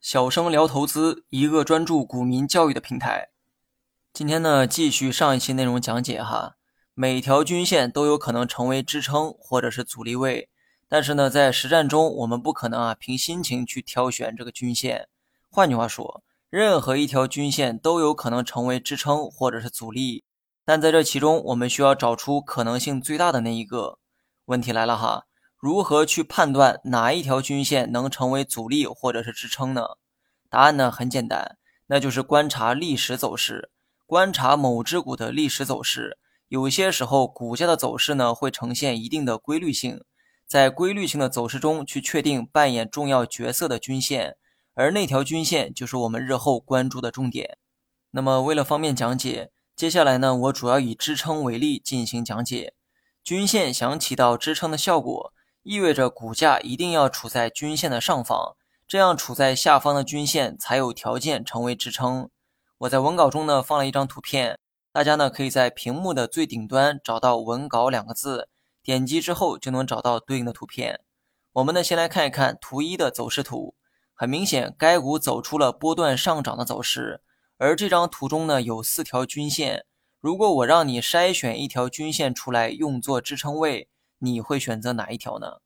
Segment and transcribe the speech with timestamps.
[0.00, 3.28] 小生聊投资，一个专注股民教育的平台。
[4.12, 6.56] 今天呢，继续上一期内容讲解哈。
[6.94, 10.50] 每条均线都有可能成为支撑或者是阻力位，
[10.88, 15.08] 但是呢，在实战中，我们不可能啊凭心情去挑选这个均线。
[15.48, 20.24] 换句话说，任何一条均线都有可能成为支撑或者是阻力，
[20.64, 23.98] 但在这其中，我们需要找出可能性最大的那一个。
[24.46, 25.26] 问题来了哈。
[25.60, 29.82] 如何去判断哪一条均线能成为阻力或者是支撑呢？
[30.48, 33.70] 答案呢很简单，那就是观察历史走势，
[34.06, 36.16] 观察某只股的历史走势。
[36.48, 40.02] 有些时候股价的走势呢会呈现一定的规律性，
[40.48, 44.36] 在规律性的走势中去确定扮演重要角色的均线，
[44.72, 47.58] 而那条均线就是我们日后关注的重点。
[48.12, 52.72] 那么为了方便讲解，接下来呢我主要以支撑为例进行讲解。
[53.22, 55.34] 均线想起到支撑的效果。
[55.62, 58.56] 意味着股价一定要处在均线的上方，
[58.88, 62.30] 这样处在下方的均线才有条件成为支撑。
[62.78, 64.58] 我在文稿中呢放了一张图片，
[64.90, 68.48] 大家呢可以在屏幕的最顶端找到“文稿”两个字，
[68.82, 71.02] 点击之后就能找到对应的图片。
[71.52, 73.74] 我们呢先来看一看图一的走势图，
[74.14, 77.20] 很明显该股走出了波段上涨的走势，
[77.58, 79.84] 而这张图中呢有四条均线。
[80.22, 83.89] 如果我让你筛选一条均线出来用作支撑位。
[84.20, 85.58] 你会选择哪一条呢？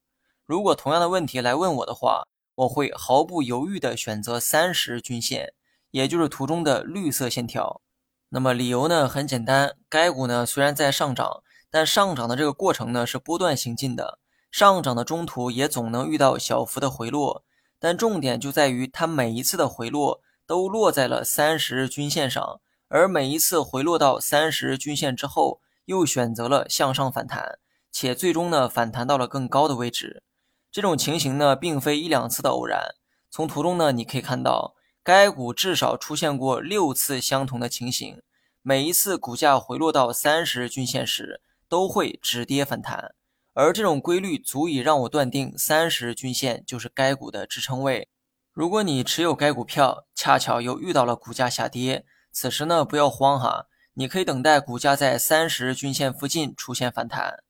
[0.44, 2.24] 如果同样的问题来问我的话，
[2.54, 5.52] 我会毫不犹豫地选择三十均线，
[5.90, 7.80] 也就是图中的绿色线条。
[8.28, 9.08] 那么理由呢？
[9.08, 14.18] 很简单，该股呢虽然在上涨，但上涨的这个过程呢是波段行进的，
[14.50, 17.44] 上涨的中途也总能遇到小幅的回落，
[17.78, 27.58] 但重点就在于它每一次的回落都落在了三十日均线上，而每一次回落到三十日均线之后，又选择了向上反弹。
[27.96, 30.24] 且最终呢反弹到了更高的位置，
[30.72, 32.96] 这种情形呢并非一两次的偶然。
[33.30, 38.20] 从图中呢你可以看到，该股至少出现过六次相同的情形，
[38.62, 43.14] 每一次股价回落到三十日均线时都会止跌反弹，
[43.52, 48.08] 而这种规律足以让我断定三十日均线就是该股的支撑位。
[48.52, 57.43] 如果你持有该股票，恰巧又遇到了股价下跌，此时呢不要慌哈，你可以等待股价在三十日均线附近出现反弹。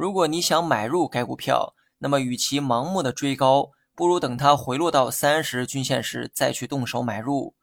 [0.00, 7.54] 如果你想买入该股票，那么与其盲目的追高，不如等它回落到三十均线时再去动手买入。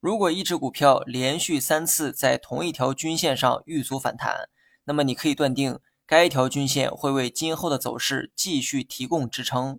[0.00, 4.48] 如果一只股票连续三次在同一条均线上遇阻反弹，
[4.86, 9.78] 那么你可以断定该条均线会为今后的走势继续提供支撑。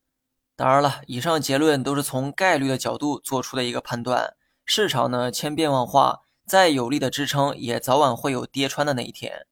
[0.56, 4.38] 当然了，以上结论都是从概率的角度做出的一个判断。
[4.64, 9.46] 市场呢千变万化，再有力的支撑也早晚会有跌穿的那一天。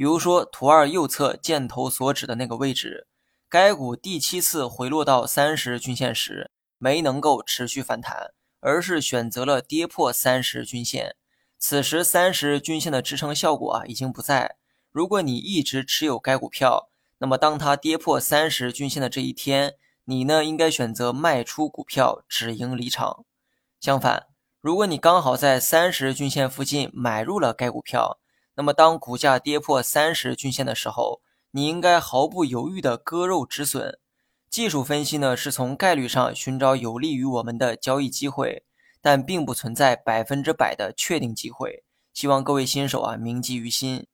[0.00, 3.06] 比如说，图二右侧箭头所指的那个位置，
[3.50, 11.16] 该股第七次回落到三十均线时，没能够持续反弹，而是选择了跌破三十均线。
[11.58, 14.56] 此时，三十均线的支撑效果啊已经不在。
[14.90, 16.88] 如果你一直持有该股票，
[17.18, 19.74] 那么当它跌破三十均线的这一天，
[20.04, 23.26] 你呢应该选择卖出股票，止盈离场。
[23.78, 24.28] 相反，
[24.62, 28.18] 如果你刚好在三十均线附近买入了该股票，
[28.56, 31.22] 那么，当股价跌破三十均线的时候，
[31.52, 33.98] 你应该毫不犹豫地割肉止损。
[34.50, 38.64] 技术分析呢，是从概率上寻找有利于我们的交易机会，
[39.00, 41.84] 但并不存在百分之百的确定机会。
[42.12, 44.06] 希望各位新手啊铭记于心。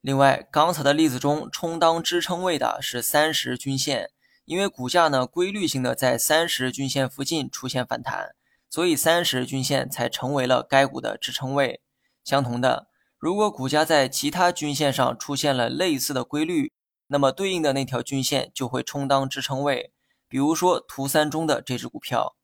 [0.00, 4.10] 另外，刚才的例子中，充当支撑位的是三十均线，
[4.46, 8.34] 因为股价呢规律性的在三十均线附近出现反弹，
[8.68, 11.82] 所以三十均线才成为了该股的支撑位。
[12.24, 12.88] 相同的。
[13.22, 16.72] 如果股价在其他均线上出现了类似的规律，
[17.06, 19.92] 那么对应的那条均线就会充当支撑位。
[20.26, 22.34] 比如说图三中的这只股票，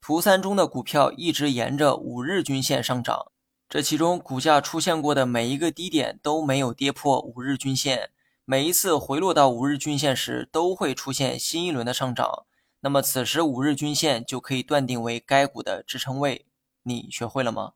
[0.00, 3.32] 图三中的股票一直沿着五日均线上涨，
[3.68, 8.10] 这其中股价出现过的每一个低点都没有跌破五日均线，
[8.44, 12.46] 每一次回落到五日均线时都会出现新一轮的上涨，
[12.82, 16.46] 那么此时五日均线就可以断定为该股的支撑位。
[16.84, 17.72] 你学会了吗？